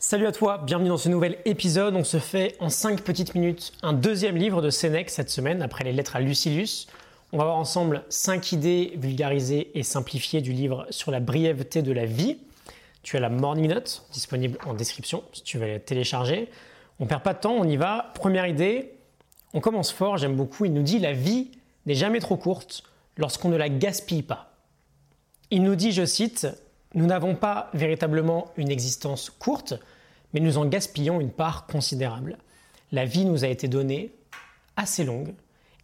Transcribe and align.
Salut 0.00 0.28
à 0.28 0.32
toi, 0.32 0.58
bienvenue 0.64 0.90
dans 0.90 0.96
ce 0.96 1.08
nouvel 1.08 1.38
épisode. 1.44 1.96
On 1.96 2.04
se 2.04 2.18
fait 2.18 2.54
en 2.60 2.68
5 2.68 3.00
petites 3.00 3.34
minutes 3.34 3.72
un 3.82 3.92
deuxième 3.92 4.36
livre 4.36 4.62
de 4.62 4.70
Sénèque 4.70 5.10
cette 5.10 5.28
semaine 5.28 5.60
après 5.60 5.82
les 5.82 5.92
lettres 5.92 6.14
à 6.14 6.20
Lucilius. 6.20 6.86
On 7.32 7.36
va 7.36 7.42
voir 7.42 7.56
ensemble 7.56 8.04
5 8.08 8.52
idées 8.52 8.92
vulgarisées 8.96 9.76
et 9.76 9.82
simplifiées 9.82 10.40
du 10.40 10.52
livre 10.52 10.86
sur 10.90 11.10
la 11.10 11.18
brièveté 11.18 11.82
de 11.82 11.90
la 11.90 12.06
vie. 12.06 12.38
Tu 13.02 13.16
as 13.16 13.20
la 13.20 13.28
Morning 13.28 13.66
Note 13.66 14.04
disponible 14.12 14.56
en 14.64 14.74
description 14.74 15.24
si 15.32 15.42
tu 15.42 15.58
veux 15.58 15.66
la 15.66 15.80
télécharger. 15.80 16.48
On 17.00 17.06
perd 17.06 17.24
pas 17.24 17.34
de 17.34 17.40
temps, 17.40 17.56
on 17.58 17.64
y 17.64 17.76
va. 17.76 18.12
Première 18.14 18.46
idée, 18.46 18.94
on 19.52 19.60
commence 19.60 19.90
fort, 19.90 20.16
j'aime 20.16 20.36
beaucoup. 20.36 20.64
Il 20.64 20.74
nous 20.74 20.84
dit 20.84 21.00
la 21.00 21.12
vie 21.12 21.50
n'est 21.86 21.94
jamais 21.94 22.20
trop 22.20 22.36
courte 22.36 22.84
lorsqu'on 23.16 23.48
ne 23.48 23.56
la 23.56 23.68
gaspille 23.68 24.22
pas. 24.22 24.52
Il 25.50 25.64
nous 25.64 25.74
dit, 25.74 25.90
je 25.90 26.04
cite, 26.04 26.46
nous 26.94 27.06
n'avons 27.06 27.34
pas 27.34 27.70
véritablement 27.74 28.50
une 28.56 28.70
existence 28.70 29.30
courte, 29.30 29.74
mais 30.32 30.40
nous 30.40 30.58
en 30.58 30.66
gaspillons 30.66 31.20
une 31.20 31.30
part 31.30 31.66
considérable. 31.66 32.38
La 32.92 33.04
vie 33.04 33.24
nous 33.24 33.44
a 33.44 33.48
été 33.48 33.68
donnée 33.68 34.12
assez 34.76 35.04
longue 35.04 35.34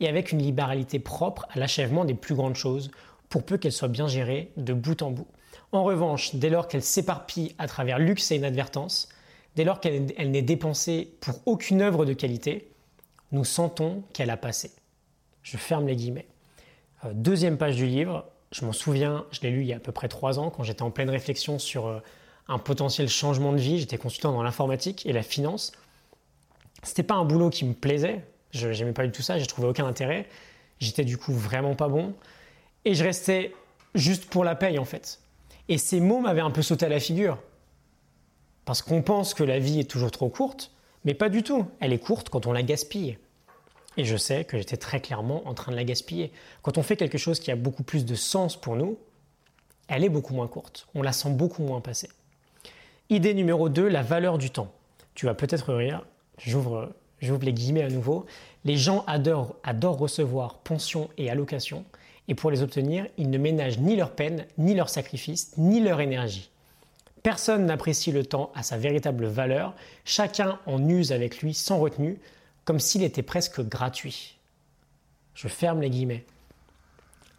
et 0.01 0.09
avec 0.09 0.33
une 0.33 0.43
libéralité 0.43 0.99
propre 0.99 1.47
à 1.51 1.59
l'achèvement 1.59 2.05
des 2.05 2.15
plus 2.15 2.35
grandes 2.35 2.57
choses, 2.57 2.91
pour 3.29 3.45
peu 3.45 3.59
qu'elle 3.59 3.73
soit 3.73 3.89
bien 3.89 4.07
gérée 4.07 4.53
de 4.57 4.73
bout 4.73 5.03
en 5.03 5.11
bout. 5.11 5.27
En 5.73 5.83
revanche, 5.83 6.37
dès 6.37 6.51
lors 6.51 6.69
qu'elle 6.69 6.83
s'éparpille 6.83 7.55
à 7.59 7.67
travers 7.67 7.99
luxe 7.99 8.31
et 8.31 8.37
inadvertance, 8.37 9.09
dès 9.57 9.65
lors 9.65 9.81
qu'elle 9.81 10.31
n'est 10.31 10.43
dépensée 10.43 11.17
pour 11.21 11.35
aucune 11.47 11.83
œuvre 11.83 12.05
de 12.05 12.13
qualité, 12.13 12.71
nous 13.33 13.45
sentons 13.45 14.05
qu'elle 14.13 14.31
a 14.31 14.37
passé. 14.37 14.71
Je 15.43 15.57
ferme 15.57 15.89
les 15.89 15.97
guillemets. 15.97 16.29
Euh, 17.05 17.13
deuxième 17.13 17.59
page 17.59 17.77
du 17.77 17.87
livre, 17.87 18.27
je 18.55 18.65
m'en 18.65 18.73
souviens, 18.73 19.25
je 19.33 19.41
l'ai 19.41 19.51
lu 19.51 19.63
il 19.63 19.67
y 19.67 19.73
a 19.73 19.77
à 19.77 19.81
peu 19.81 19.91
près 19.91 20.07
trois 20.07 20.39
ans 20.39 20.49
quand 20.49 20.63
j'étais 20.63 20.83
en 20.83 20.93
pleine 20.93 21.11
réflexion 21.11 21.59
sur 21.59 21.89
euh, 21.89 21.99
un 22.47 22.59
potentiel 22.59 23.09
changement 23.09 23.53
de 23.53 23.59
vie. 23.59 23.81
J'étais 23.81 23.99
consultant 23.99 24.31
dans 24.31 24.45
l'informatique 24.45 25.05
et 25.07 25.13
la 25.13 25.25
finance. 25.25 25.73
C'était 26.85 27.03
pas 27.03 27.17
un 27.17 27.25
boulot 27.25 27.51
qui 27.51 27.65
me 27.65 27.75
plaisait. 27.75 28.25
Je 28.53 28.69
n'aimais 28.69 28.93
pas 28.93 29.05
du 29.05 29.11
tout 29.11 29.23
ça. 29.23 29.39
J'ai 29.39 29.47
trouvé 29.47 29.67
aucun 29.67 29.85
intérêt. 29.85 30.29
J'étais 30.79 31.05
du 31.05 31.19
coup 31.19 31.33
vraiment 31.33 31.75
pas 31.75 31.89
bon. 31.89 32.15
Et 32.85 32.95
je 32.95 33.03
restais 33.03 33.53
juste 33.97 34.27
pour 34.27 34.45
la 34.45 34.55
paye 34.55 34.79
en 34.79 34.85
fait. 34.85 35.19
Et 35.69 35.77
ces 35.77 35.99
mots 35.99 36.21
m'avaient 36.21 36.41
un 36.41 36.53
peu 36.53 36.63
sauté 36.63 36.87
à 36.87 36.91
la 36.91 37.01
figure. 37.01 37.39
Parce 38.67 38.83
qu'on 38.83 39.03
pense 39.03 39.35
que 39.35 39.43
la 39.43 39.59
vie 39.59 39.81
est 39.81 39.91
toujours 39.91 40.13
trop 40.13 40.29
courte, 40.29 40.71
mais 41.05 41.15
pas 41.15 41.29
du 41.29 41.43
tout. 41.43 41.67
Elle 41.81 41.93
est 41.93 41.99
courte 41.99 42.29
quand 42.29 42.47
on 42.47 42.53
la 42.53 42.63
gaspille. 42.63 43.19
Et 43.97 44.05
je 44.05 44.17
sais 44.17 44.45
que 44.45 44.59
j'étais 44.59 44.77
très 44.77 45.01
clairement 45.01 45.47
en 45.47 45.55
train 45.55 45.73
de 45.73 45.77
la 45.77 45.85
gaspiller. 45.85 46.33
Quand 46.63 46.79
on 46.79 46.83
fait 46.83 46.97
quelque 46.97 47.19
chose 47.19 47.39
qui 47.39 47.51
a 47.51 47.57
beaucoup 47.57 47.83
plus 47.83 48.05
de 48.05 48.15
sens 48.15 48.61
pour 48.61 48.77
nous, 48.77 48.99
elle 49.89 50.05
est 50.05 50.09
beaucoup 50.09 50.35
moins 50.35 50.49
courte. 50.49 50.89
On 50.95 51.03
la 51.03 51.13
sent 51.13 51.31
beaucoup 51.31 51.63
moins 51.63 51.81
passer. 51.81 52.09
Idée 53.11 53.35
numéro 53.35 53.69
2, 53.69 53.87
la 53.87 54.03
valeur 54.03 54.39
du 54.39 54.51
temps. 54.51 54.73
Tu 55.15 55.27
vas 55.27 55.35
peut-être 55.35 55.75
rire, 55.75 56.05
j'ouvre, 56.39 56.91
les 57.21 57.53
guillemets 57.53 57.83
à 57.83 57.89
nouveau. 57.89 58.27
Les 58.65 58.77
gens 58.77 59.05
adorent, 59.07 59.57
adorent 59.63 59.99
recevoir 59.99 60.59
pension 60.59 61.09
et 61.19 61.31
allocation, 61.31 61.85
et 62.29 62.35
pour 62.35 62.51
les 62.51 62.63
obtenir, 62.63 63.07
ils 63.19 63.31
ne 63.31 63.39
ménagent 63.39 63.79
ni 63.79 63.97
leur 63.97 64.13
peine, 64.13 64.47
ni 64.57 64.75
leur 64.75 64.89
sacrifice, 64.89 65.53
ni 65.59 65.81
leur 65.81 66.01
énergie. 66.01 66.51
Personne 67.23 67.67
n'apprécie 67.67 68.13
le 68.13 68.25
temps 68.25 68.51
à 68.55 68.63
sa 68.63 68.77
véritable 68.77 69.27
valeur, 69.27 69.75
chacun 70.05 70.59
en 70.67 70.89
use 70.89 71.13
avec 71.13 71.41
lui 71.41 71.55
sans 71.55 71.79
retenue, 71.79 72.19
comme 72.65 72.81
s'il 72.81 73.03
était 73.03 73.23
presque 73.23 73.61
gratuit. 73.61 74.39
Je 75.35 75.49
ferme 75.49 75.81
les 75.81 75.91
guillemets. 75.91 76.25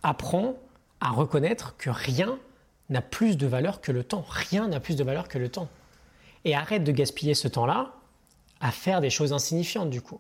Apprends 0.04 0.56
à 1.00 1.10
reconnaître 1.10 1.76
que 1.78 1.90
rien 1.90 2.38
n'a 2.90 3.02
plus 3.02 3.38
de 3.38 3.48
valeur 3.48 3.82
que 3.82 3.92
le 3.92 4.04
temps. 4.04 4.26
Rien 4.28 4.68
n'a 4.68 4.80
plus 4.80 4.96
de 4.96 5.04
valeur 5.04 5.28
que 5.28 5.38
le 5.38 5.50
temps. 5.50 5.70
Et 6.44 6.56
arrête 6.56 6.84
de 6.84 6.92
gaspiller 6.92 7.34
ce 7.34 7.48
temps-là 7.48 7.94
à 8.62 8.72
faire 8.72 9.02
des 9.02 9.10
choses 9.10 9.34
insignifiantes 9.34 9.90
du 9.90 10.02
coup. 10.02 10.20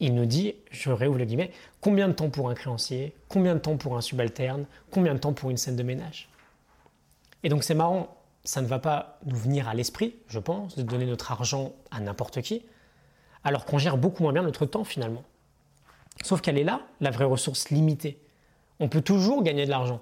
Il 0.00 0.14
nous 0.14 0.26
dit, 0.26 0.54
je 0.70 0.90
réouvre 0.90 1.18
les 1.18 1.26
guillemets, 1.26 1.52
combien 1.80 2.08
de 2.08 2.14
temps 2.14 2.30
pour 2.30 2.48
un 2.48 2.54
créancier, 2.54 3.14
combien 3.28 3.54
de 3.54 3.60
temps 3.60 3.76
pour 3.76 3.96
un 3.96 4.00
subalterne, 4.00 4.64
combien 4.90 5.14
de 5.14 5.18
temps 5.18 5.34
pour 5.34 5.50
une 5.50 5.58
scène 5.58 5.76
de 5.76 5.82
ménage. 5.82 6.30
Et 7.42 7.50
donc 7.50 7.64
c'est 7.64 7.74
marrant, 7.74 8.16
ça 8.44 8.62
ne 8.62 8.66
va 8.66 8.78
pas 8.78 9.18
nous 9.26 9.36
venir 9.36 9.68
à 9.68 9.74
l'esprit, 9.74 10.14
je 10.28 10.38
pense, 10.38 10.76
de 10.76 10.82
donner 10.82 11.04
notre 11.04 11.32
argent 11.32 11.72
à 11.90 12.00
n'importe 12.00 12.40
qui, 12.40 12.62
alors 13.44 13.64
qu'on 13.64 13.78
gère 13.78 13.96
beaucoup 13.96 14.22
moins 14.22 14.32
bien 14.32 14.42
notre 14.42 14.66
temps 14.66 14.84
finalement. 14.84 15.22
Sauf 16.22 16.40
qu'elle 16.40 16.58
est 16.58 16.64
là, 16.64 16.82
la 17.00 17.10
vraie 17.10 17.24
ressource 17.24 17.70
limitée. 17.70 18.18
On 18.78 18.88
peut 18.88 19.00
toujours 19.00 19.42
gagner 19.42 19.64
de 19.64 19.70
l'argent. 19.70 20.00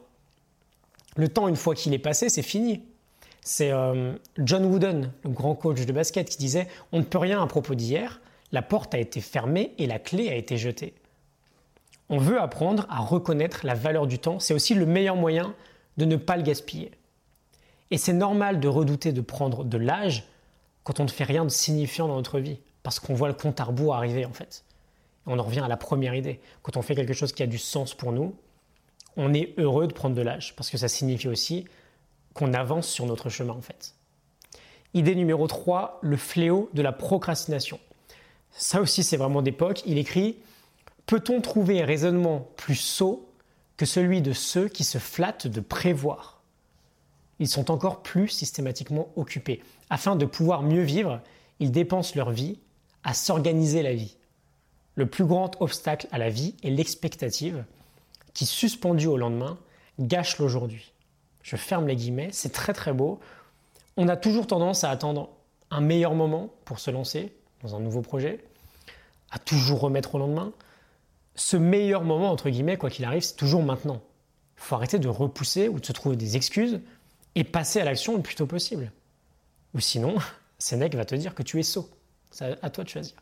Le 1.16 1.28
temps, 1.28 1.48
une 1.48 1.56
fois 1.56 1.74
qu'il 1.74 1.94
est 1.94 1.98
passé, 1.98 2.28
c'est 2.28 2.42
fini. 2.42 2.82
C'est 3.42 3.70
euh, 3.72 4.14
John 4.38 4.64
Wooden, 4.64 5.12
le 5.24 5.30
grand 5.30 5.54
coach 5.54 5.84
de 5.84 5.92
basket, 5.92 6.28
qui 6.28 6.38
disait 6.38 6.68
On 6.92 6.98
ne 6.98 7.04
peut 7.04 7.18
rien 7.18 7.42
à 7.42 7.46
propos 7.46 7.74
d'hier, 7.74 8.20
la 8.52 8.62
porte 8.62 8.94
a 8.94 8.98
été 8.98 9.20
fermée 9.20 9.74
et 9.78 9.86
la 9.86 9.98
clé 9.98 10.28
a 10.28 10.34
été 10.34 10.56
jetée. 10.56 10.94
On 12.08 12.18
veut 12.18 12.40
apprendre 12.40 12.86
à 12.88 13.00
reconnaître 13.00 13.66
la 13.66 13.74
valeur 13.74 14.06
du 14.06 14.18
temps, 14.18 14.38
c'est 14.38 14.54
aussi 14.54 14.74
le 14.74 14.86
meilleur 14.86 15.16
moyen 15.16 15.54
de 15.98 16.04
ne 16.04 16.16
pas 16.16 16.36
le 16.36 16.42
gaspiller. 16.42 16.90
Et 17.90 17.98
c'est 17.98 18.12
normal 18.12 18.60
de 18.60 18.68
redouter 18.68 19.12
de 19.12 19.20
prendre 19.20 19.64
de 19.64 19.78
l'âge 19.78 20.28
quand 20.84 21.00
on 21.00 21.04
ne 21.04 21.08
fait 21.08 21.24
rien 21.24 21.44
de 21.44 21.50
signifiant 21.50 22.08
dans 22.08 22.16
notre 22.16 22.38
vie 22.38 22.58
parce 22.88 23.00
qu'on 23.00 23.12
voit 23.12 23.28
le 23.28 23.34
compte 23.34 23.60
à 23.60 23.64
rebours 23.64 23.94
arriver 23.94 24.24
en 24.24 24.32
fait. 24.32 24.64
on 25.26 25.38
en 25.38 25.42
revient 25.42 25.60
à 25.60 25.68
la 25.68 25.76
première 25.76 26.14
idée. 26.14 26.40
Quand 26.62 26.78
on 26.78 26.80
fait 26.80 26.94
quelque 26.94 27.12
chose 27.12 27.34
qui 27.34 27.42
a 27.42 27.46
du 27.46 27.58
sens 27.58 27.92
pour 27.92 28.12
nous, 28.12 28.34
on 29.18 29.34
est 29.34 29.52
heureux 29.58 29.86
de 29.86 29.92
prendre 29.92 30.16
de 30.16 30.22
l'âge 30.22 30.56
parce 30.56 30.70
que 30.70 30.78
ça 30.78 30.88
signifie 30.88 31.28
aussi 31.28 31.66
qu'on 32.32 32.54
avance 32.54 32.88
sur 32.88 33.04
notre 33.04 33.28
chemin 33.28 33.52
en 33.52 33.60
fait. 33.60 33.94
Idée 34.94 35.14
numéro 35.14 35.46
3, 35.46 35.98
le 36.00 36.16
fléau 36.16 36.70
de 36.72 36.80
la 36.80 36.92
procrastination. 36.92 37.78
Ça 38.52 38.80
aussi 38.80 39.04
c'est 39.04 39.18
vraiment 39.18 39.42
d'époque. 39.42 39.82
Il 39.84 39.98
écrit 39.98 40.38
Peut-on 41.04 41.42
trouver 41.42 41.82
un 41.82 41.84
raisonnement 41.84 42.48
plus 42.56 42.74
sot 42.74 43.30
que 43.76 43.84
celui 43.84 44.22
de 44.22 44.32
ceux 44.32 44.66
qui 44.66 44.84
se 44.84 44.96
flattent 44.96 45.46
de 45.46 45.60
prévoir? 45.60 46.40
Ils 47.38 47.48
sont 47.48 47.70
encore 47.70 48.02
plus 48.02 48.28
systématiquement 48.28 49.10
occupés. 49.14 49.62
Afin 49.90 50.16
de 50.16 50.24
pouvoir 50.24 50.62
mieux 50.62 50.84
vivre, 50.84 51.20
ils 51.60 51.70
dépensent 51.70 52.14
leur 52.16 52.30
vie 52.30 52.58
à 53.04 53.14
s'organiser 53.14 53.82
la 53.82 53.94
vie. 53.94 54.16
Le 54.94 55.06
plus 55.06 55.24
grand 55.24 55.52
obstacle 55.60 56.08
à 56.10 56.18
la 56.18 56.28
vie 56.28 56.54
est 56.62 56.70
l'expectative 56.70 57.64
qui, 58.34 58.46
suspendue 58.46 59.06
au 59.06 59.16
lendemain, 59.16 59.58
gâche 60.00 60.38
l'aujourd'hui. 60.38 60.92
Je 61.42 61.56
ferme 61.56 61.86
les 61.86 61.96
guillemets, 61.96 62.30
c'est 62.32 62.52
très 62.52 62.72
très 62.72 62.92
beau. 62.92 63.20
On 63.96 64.08
a 64.08 64.16
toujours 64.16 64.46
tendance 64.46 64.84
à 64.84 64.90
attendre 64.90 65.30
un 65.70 65.80
meilleur 65.80 66.14
moment 66.14 66.50
pour 66.64 66.78
se 66.78 66.90
lancer 66.90 67.32
dans 67.62 67.74
un 67.74 67.80
nouveau 67.80 68.02
projet, 68.02 68.44
à 69.30 69.38
toujours 69.38 69.80
remettre 69.80 70.14
au 70.14 70.18
lendemain. 70.18 70.52
Ce 71.34 71.56
meilleur 71.56 72.02
moment, 72.02 72.30
entre 72.30 72.50
guillemets, 72.50 72.76
quoi 72.76 72.90
qu'il 72.90 73.04
arrive, 73.04 73.22
c'est 73.22 73.36
toujours 73.36 73.62
maintenant. 73.62 74.00
Il 74.56 74.62
faut 74.62 74.74
arrêter 74.74 74.98
de 74.98 75.08
repousser 75.08 75.68
ou 75.68 75.78
de 75.78 75.86
se 75.86 75.92
trouver 75.92 76.16
des 76.16 76.36
excuses 76.36 76.80
et 77.34 77.44
passer 77.44 77.80
à 77.80 77.84
l'action 77.84 78.16
le 78.16 78.22
plus 78.22 78.34
tôt 78.34 78.46
possible. 78.46 78.90
Ou 79.74 79.80
sinon, 79.80 80.16
Sénèque 80.58 80.94
va 80.94 81.04
te 81.04 81.14
dire 81.14 81.34
que 81.34 81.42
tu 81.42 81.60
es 81.60 81.62
sot. 81.62 81.88
C'est 82.38 82.56
à 82.62 82.70
toi 82.70 82.84
de 82.84 82.88
choisir. 82.88 83.16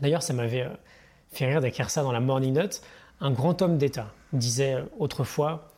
D'ailleurs, 0.00 0.22
ça 0.22 0.34
m'avait 0.34 0.62
euh, 0.62 0.76
fait 1.32 1.46
rire 1.46 1.60
d'écrire 1.60 1.90
ça 1.90 2.04
dans 2.04 2.12
la 2.12 2.20
Morning 2.20 2.52
Note. 2.52 2.80
Un 3.20 3.32
grand 3.32 3.60
homme 3.60 3.76
d'État 3.76 4.12
disait 4.32 4.74
euh, 4.74 4.84
autrefois 5.00 5.72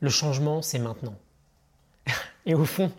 Le 0.00 0.08
changement, 0.08 0.62
c'est 0.62 0.78
maintenant. 0.78 1.14
Et 2.46 2.54
au 2.54 2.64
fond, 2.64 2.90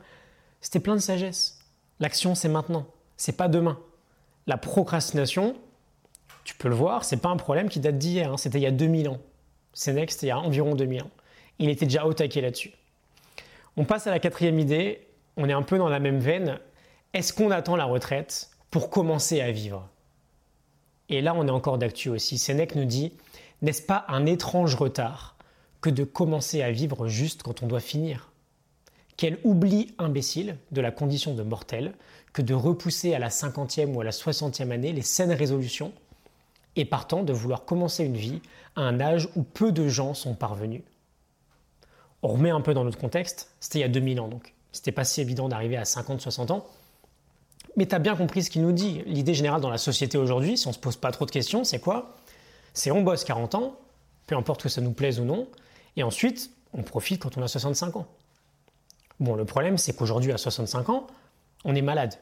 c'était 0.61 0.79
plein 0.79 0.93
de 0.93 1.01
sagesse. 1.01 1.65
L'action, 1.99 2.35
c'est 2.35 2.49
maintenant. 2.49 2.85
C'est 3.15 3.35
pas 3.35 3.47
demain. 3.47 3.79
La 4.45 4.57
procrastination, 4.57 5.55
tu 6.43 6.53
peux 6.53 6.69
le 6.69 6.75
voir, 6.75 7.03
c'est 7.03 7.17
pas 7.17 7.29
un 7.29 7.37
problème 7.37 7.69
qui 7.69 7.79
date 7.79 7.97
d'hier. 7.97 8.31
Hein. 8.31 8.37
C'était 8.37 8.59
il 8.59 8.63
y 8.63 8.67
a 8.67 8.71
2000 8.71 9.09
ans. 9.09 9.17
Sénèque, 9.73 10.11
c'était 10.11 10.27
il 10.27 10.29
y 10.29 10.33
a 10.33 10.37
environ 10.37 10.75
2000 10.75 11.01
ans. 11.01 11.11
Il 11.57 11.69
était 11.69 11.87
déjà 11.87 12.05
au 12.05 12.13
taquet 12.13 12.41
là-dessus. 12.41 12.73
On 13.75 13.85
passe 13.85 14.05
à 14.05 14.11
la 14.11 14.19
quatrième 14.19 14.59
idée. 14.59 15.07
On 15.35 15.49
est 15.49 15.53
un 15.53 15.63
peu 15.63 15.79
dans 15.79 15.89
la 15.89 15.99
même 15.99 16.19
veine. 16.19 16.59
Est-ce 17.15 17.33
qu'on 17.33 17.49
attend 17.49 17.75
la 17.75 17.85
retraite? 17.85 18.51
Pour 18.71 18.89
commencer 18.89 19.41
à 19.41 19.51
vivre. 19.51 19.87
Et 21.09 21.21
là, 21.21 21.33
on 21.35 21.47
est 21.47 21.51
encore 21.51 21.77
d'actu 21.77 22.09
aussi. 22.09 22.37
Sénèque 22.37 22.75
nous 22.75 22.85
dit 22.85 23.13
N'est-ce 23.61 23.81
pas 23.81 24.05
un 24.07 24.25
étrange 24.25 24.75
retard 24.75 25.35
que 25.81 25.89
de 25.89 26.03
commencer 26.03 26.61
à 26.61 26.71
vivre 26.71 27.07
juste 27.07 27.43
quand 27.43 27.63
on 27.63 27.67
doit 27.67 27.79
finir? 27.79 28.31
Quel 29.15 29.39
oubli 29.43 29.95
imbécile 29.97 30.57
de 30.71 30.81
la 30.81 30.91
condition 30.91 31.33
de 31.33 31.43
mortel 31.43 31.93
que 32.33 32.41
de 32.41 32.53
repousser 32.53 33.15
à 33.15 33.19
la 33.19 33.31
cinquantième 33.31 33.95
ou 33.95 34.01
à 34.01 34.03
la 34.03 34.11
soixantième 34.11 34.71
année 34.71 34.93
les 34.93 35.01
saines 35.01 35.31
résolutions 35.31 35.91
et 36.75 36.85
partant 36.85 37.23
de 37.23 37.33
vouloir 37.33 37.65
commencer 37.65 38.03
une 38.03 38.17
vie 38.17 38.41
à 38.75 38.81
un 38.81 38.99
âge 38.99 39.29
où 39.35 39.41
peu 39.41 39.71
de 39.71 39.87
gens 39.87 40.13
sont 40.13 40.35
parvenus. 40.35 40.83
On 42.21 42.27
remet 42.27 42.51
un 42.51 42.61
peu 42.61 42.75
dans 42.75 42.83
notre 42.83 42.99
contexte, 42.99 43.49
c'était 43.59 43.79
il 43.79 43.81
y 43.81 43.85
a 43.85 43.89
2000 43.89 44.19
ans 44.19 44.27
donc. 44.27 44.53
C'était 44.71 44.91
pas 44.91 45.03
si 45.03 45.21
évident 45.21 45.49
d'arriver 45.49 45.77
à 45.77 45.83
50-60 45.83 46.51
ans. 46.51 46.67
Mais 47.77 47.85
tu 47.85 47.95
as 47.95 47.99
bien 47.99 48.15
compris 48.15 48.43
ce 48.43 48.49
qu'il 48.49 48.63
nous 48.63 48.71
dit. 48.73 49.03
L'idée 49.05 49.35
générale 49.35 49.61
dans 49.61 49.69
la 49.69 49.77
société 49.77 50.17
aujourd'hui, 50.17 50.57
si 50.57 50.67
on 50.67 50.71
ne 50.71 50.75
se 50.75 50.79
pose 50.79 50.97
pas 50.97 51.11
trop 51.11 51.25
de 51.25 51.31
questions, 51.31 51.63
c'est 51.63 51.79
quoi? 51.79 52.17
C'est 52.73 52.91
on 52.91 53.01
bosse 53.01 53.23
40 53.23 53.55
ans, 53.55 53.79
peu 54.25 54.35
importe 54.35 54.63
que 54.63 54.69
ça 54.69 54.81
nous 54.81 54.91
plaise 54.91 55.19
ou 55.19 55.23
non, 55.23 55.47
et 55.95 56.03
ensuite 56.03 56.51
on 56.73 56.83
profite 56.83 57.21
quand 57.21 57.37
on 57.37 57.41
a 57.41 57.47
65 57.47 57.95
ans. 57.95 58.07
Bon, 59.19 59.35
le 59.35 59.45
problème, 59.45 59.77
c'est 59.77 59.95
qu'aujourd'hui, 59.95 60.31
à 60.31 60.37
65 60.37 60.89
ans, 60.89 61.07
on 61.65 61.75
est 61.75 61.81
malade. 61.81 62.15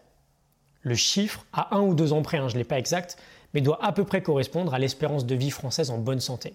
Le 0.81 0.96
chiffre, 0.96 1.46
à 1.52 1.75
un 1.75 1.81
ou 1.81 1.94
deux 1.94 2.13
ans 2.13 2.22
près, 2.22 2.38
hein, 2.38 2.48
je 2.48 2.54
ne 2.54 2.60
l'ai 2.60 2.66
pas 2.66 2.78
exact, 2.78 3.18
mais 3.54 3.62
doit 3.62 3.84
à 3.84 3.92
peu 3.92 4.04
près 4.04 4.22
correspondre 4.22 4.74
à 4.74 4.80
l'espérance 4.80 5.25
de 5.25 5.36
vie 5.36 5.52
française 5.52 5.90
en 5.90 5.98
bonne 5.98 6.19
santé. 6.19 6.54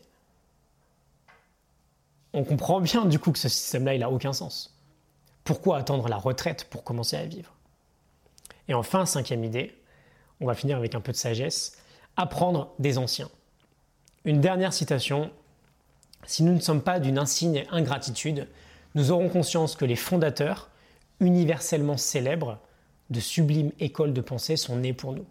On 2.32 2.44
comprend 2.44 2.81
bien 2.81 3.06
du 3.06 3.19
coup 3.19 3.32
que 3.32 3.38
ce 3.38 3.49
système-là, 3.49 3.94
il 3.94 4.00
n'a 4.00 4.11
aucun 4.11 4.32
sens. 4.32 4.79
Pourquoi 5.44 5.79
attendre 5.79 6.08
la 6.08 6.17
retraite 6.17 6.64
pour 6.70 6.85
commencer 6.85 7.17
à 7.17 7.25
vivre? 7.25 7.52
Et 8.70 8.75
enfin, 8.75 9.05
cinquième 9.05 9.43
idée, 9.43 9.75
on 10.40 10.46
va 10.46 10.55
finir 10.55 10.76
avec 10.76 10.94
un 10.94 11.00
peu 11.00 11.11
de 11.11 11.17
sagesse, 11.17 11.76
apprendre 12.17 12.72
des 12.78 12.99
anciens. 12.99 13.28
Une 14.25 14.40
dernière 14.40 14.72
citation, 14.72 15.32
si 16.25 16.44
nous 16.44 16.52
ne 16.52 16.61
sommes 16.61 16.81
pas 16.81 17.00
d'une 17.00 17.19
insigne 17.19 17.64
ingratitude, 17.72 18.46
nous 18.94 19.11
aurons 19.11 19.28
conscience 19.28 19.75
que 19.75 19.84
les 19.84 19.96
fondateurs, 19.96 20.70
universellement 21.19 21.96
célèbres, 21.96 22.58
de 23.11 23.19
sublimes 23.19 23.72
écoles 23.81 24.12
de 24.12 24.20
pensée 24.20 24.56
sont 24.56 24.76
nés 24.76 24.93
pour 24.93 25.14
nous. 25.14 25.26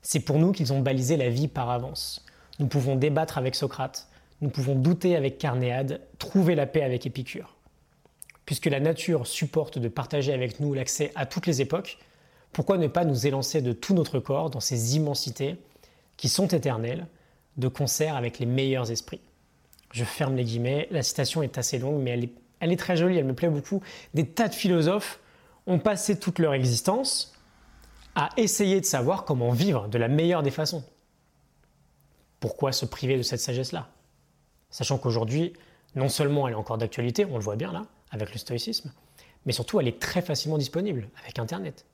C'est 0.00 0.20
pour 0.20 0.38
nous 0.38 0.52
qu'ils 0.52 0.72
ont 0.72 0.80
balisé 0.80 1.16
la 1.16 1.30
vie 1.30 1.48
par 1.48 1.70
avance. 1.70 2.24
Nous 2.60 2.68
pouvons 2.68 2.94
débattre 2.94 3.38
avec 3.38 3.56
Socrate, 3.56 4.06
nous 4.40 4.50
pouvons 4.50 4.76
douter 4.76 5.16
avec 5.16 5.38
Carnéade, 5.38 6.00
trouver 6.20 6.54
la 6.54 6.66
paix 6.66 6.82
avec 6.82 7.06
Épicure. 7.06 7.56
Puisque 8.44 8.66
la 8.66 8.78
nature 8.78 9.26
supporte 9.26 9.80
de 9.80 9.88
partager 9.88 10.32
avec 10.32 10.60
nous 10.60 10.74
l'accès 10.74 11.10
à 11.16 11.26
toutes 11.26 11.48
les 11.48 11.60
époques, 11.60 11.98
pourquoi 12.58 12.76
ne 12.76 12.88
pas 12.88 13.04
nous 13.04 13.24
élancer 13.24 13.62
de 13.62 13.72
tout 13.72 13.94
notre 13.94 14.18
corps 14.18 14.50
dans 14.50 14.58
ces 14.58 14.96
immensités 14.96 15.58
qui 16.16 16.28
sont 16.28 16.48
éternelles, 16.48 17.06
de 17.56 17.68
concert 17.68 18.16
avec 18.16 18.40
les 18.40 18.46
meilleurs 18.46 18.90
esprits? 18.90 19.20
Je 19.92 20.02
ferme 20.02 20.34
les 20.34 20.42
guillemets, 20.42 20.88
la 20.90 21.04
citation 21.04 21.44
est 21.44 21.56
assez 21.56 21.78
longue, 21.78 22.02
mais 22.02 22.18
elle 22.58 22.72
est 22.72 22.76
très 22.76 22.96
jolie, 22.96 23.16
elle 23.16 23.26
me 23.26 23.32
plaît 23.32 23.48
beaucoup. 23.48 23.80
Des 24.12 24.26
tas 24.26 24.48
de 24.48 24.56
philosophes 24.56 25.20
ont 25.68 25.78
passé 25.78 26.18
toute 26.18 26.40
leur 26.40 26.52
existence 26.52 27.32
à 28.16 28.30
essayer 28.36 28.80
de 28.80 28.86
savoir 28.86 29.24
comment 29.24 29.52
vivre 29.52 29.86
de 29.86 29.96
la 29.96 30.08
meilleure 30.08 30.42
des 30.42 30.50
façons. 30.50 30.82
Pourquoi 32.40 32.72
se 32.72 32.86
priver 32.86 33.16
de 33.16 33.22
cette 33.22 33.38
sagesse-là? 33.38 33.88
Sachant 34.68 34.98
qu'aujourd'hui, 34.98 35.52
non 35.94 36.08
seulement 36.08 36.48
elle 36.48 36.54
est 36.54 36.56
encore 36.56 36.78
d'actualité, 36.78 37.24
on 37.24 37.36
le 37.36 37.44
voit 37.44 37.54
bien 37.54 37.70
là, 37.70 37.86
avec 38.10 38.32
le 38.32 38.38
stoïcisme, 38.38 38.92
mais 39.46 39.52
surtout 39.52 39.78
elle 39.78 39.86
est 39.86 40.00
très 40.00 40.22
facilement 40.22 40.58
disponible 40.58 41.08
avec 41.22 41.38
Internet. 41.38 41.84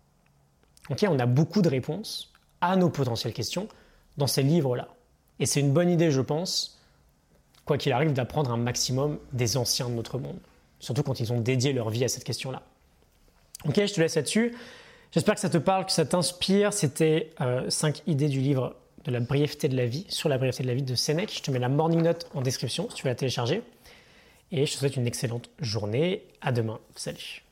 Ok, 0.90 1.04
on 1.08 1.18
a 1.18 1.26
beaucoup 1.26 1.62
de 1.62 1.68
réponses 1.68 2.32
à 2.60 2.76
nos 2.76 2.90
potentielles 2.90 3.32
questions 3.32 3.68
dans 4.16 4.26
ces 4.26 4.42
livres-là. 4.42 4.88
Et 5.40 5.46
c'est 5.46 5.60
une 5.60 5.72
bonne 5.72 5.90
idée, 5.90 6.10
je 6.10 6.20
pense, 6.20 6.80
quoi 7.64 7.78
qu'il 7.78 7.92
arrive, 7.92 8.12
d'apprendre 8.12 8.50
un 8.50 8.56
maximum 8.56 9.18
des 9.32 9.56
anciens 9.56 9.88
de 9.88 9.94
notre 9.94 10.18
monde 10.18 10.38
surtout 10.84 11.02
quand 11.02 11.18
ils 11.20 11.32
ont 11.32 11.40
dédié 11.40 11.72
leur 11.72 11.90
vie 11.90 12.04
à 12.04 12.08
cette 12.08 12.24
question-là. 12.24 12.62
Ok, 13.64 13.74
je 13.76 13.92
te 13.92 14.00
laisse 14.00 14.16
là-dessus. 14.16 14.54
J'espère 15.12 15.34
que 15.34 15.40
ça 15.40 15.48
te 15.48 15.58
parle, 15.58 15.86
que 15.86 15.92
ça 15.92 16.04
t'inspire. 16.04 16.72
C'était 16.72 17.32
5 17.68 17.96
euh, 17.96 18.00
idées 18.10 18.28
du 18.28 18.40
livre 18.40 18.76
de 19.04 19.10
la 19.10 19.20
brièveté 19.20 19.68
de 19.68 19.76
la 19.76 19.86
vie, 19.86 20.06
sur 20.08 20.28
la 20.28 20.38
brièveté 20.38 20.62
de 20.62 20.68
la 20.68 20.74
vie 20.74 20.82
de 20.82 20.94
Sénèque. 20.94 21.32
Je 21.34 21.42
te 21.42 21.50
mets 21.50 21.58
la 21.58 21.68
morning 21.68 22.02
note 22.02 22.26
en 22.34 22.42
description 22.42 22.88
si 22.90 22.96
tu 22.96 23.02
veux 23.04 23.10
la 23.10 23.14
télécharger. 23.14 23.62
Et 24.52 24.66
je 24.66 24.72
te 24.72 24.78
souhaite 24.78 24.96
une 24.96 25.06
excellente 25.06 25.50
journée. 25.60 26.24
À 26.40 26.52
demain. 26.52 26.78
Salut. 26.94 27.43